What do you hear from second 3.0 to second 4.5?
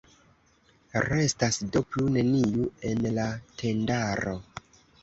la tendaro!